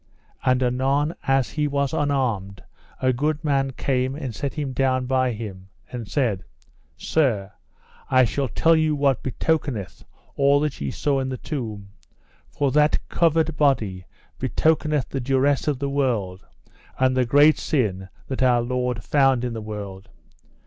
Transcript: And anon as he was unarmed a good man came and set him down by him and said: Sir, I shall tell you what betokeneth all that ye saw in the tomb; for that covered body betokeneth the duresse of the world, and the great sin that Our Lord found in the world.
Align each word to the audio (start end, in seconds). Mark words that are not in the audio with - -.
And 0.43 0.63
anon 0.63 1.13
as 1.27 1.51
he 1.51 1.67
was 1.67 1.93
unarmed 1.93 2.63
a 3.03 3.13
good 3.13 3.43
man 3.43 3.69
came 3.69 4.15
and 4.15 4.33
set 4.33 4.55
him 4.55 4.73
down 4.73 5.05
by 5.05 5.31
him 5.31 5.69
and 5.91 6.07
said: 6.09 6.43
Sir, 6.97 7.51
I 8.09 8.23
shall 8.25 8.47
tell 8.47 8.75
you 8.75 8.95
what 8.95 9.21
betokeneth 9.21 10.03
all 10.35 10.59
that 10.61 10.81
ye 10.81 10.89
saw 10.89 11.19
in 11.19 11.29
the 11.29 11.37
tomb; 11.37 11.89
for 12.49 12.71
that 12.71 12.97
covered 13.09 13.55
body 13.55 14.07
betokeneth 14.39 15.09
the 15.09 15.21
duresse 15.21 15.67
of 15.67 15.77
the 15.77 15.87
world, 15.87 16.47
and 16.97 17.15
the 17.15 17.23
great 17.23 17.59
sin 17.59 18.09
that 18.25 18.41
Our 18.41 18.61
Lord 18.61 19.03
found 19.03 19.45
in 19.45 19.53
the 19.53 19.61
world. 19.61 20.09